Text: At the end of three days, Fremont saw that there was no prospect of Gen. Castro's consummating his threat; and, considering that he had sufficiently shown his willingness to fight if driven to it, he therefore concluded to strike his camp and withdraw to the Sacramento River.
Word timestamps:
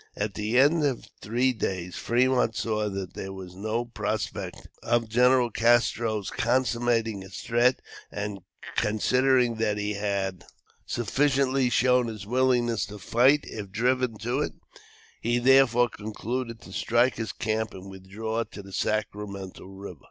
At 0.15 0.33
the 0.33 0.57
end 0.57 0.83
of 0.83 1.05
three 1.21 1.53
days, 1.53 1.95
Fremont 1.95 2.55
saw 2.55 2.89
that 2.89 3.13
there 3.13 3.31
was 3.31 3.53
no 3.53 3.85
prospect 3.85 4.67
of 4.81 5.07
Gen. 5.07 5.51
Castro's 5.51 6.31
consummating 6.31 7.21
his 7.21 7.37
threat; 7.41 7.83
and, 8.11 8.39
considering 8.77 9.57
that 9.57 9.77
he 9.77 9.93
had 9.93 10.43
sufficiently 10.87 11.69
shown 11.69 12.07
his 12.07 12.25
willingness 12.25 12.87
to 12.87 12.97
fight 12.97 13.41
if 13.43 13.69
driven 13.69 14.17
to 14.17 14.39
it, 14.39 14.53
he 15.21 15.37
therefore 15.37 15.89
concluded 15.89 16.61
to 16.61 16.71
strike 16.73 17.17
his 17.17 17.31
camp 17.31 17.71
and 17.75 17.87
withdraw 17.87 18.43
to 18.45 18.63
the 18.63 18.73
Sacramento 18.73 19.65
River. 19.65 19.99